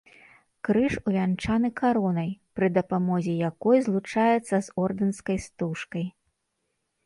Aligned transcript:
Крыж 0.69 0.95
увянчаны 1.09 1.69
каронай, 1.81 2.31
пры 2.59 2.67
дапамозе 2.79 3.33
якой 3.51 3.77
злучаецца 3.91 4.49
з 4.61 4.65
ордэнскай 4.89 5.37
стужкай. 5.49 6.05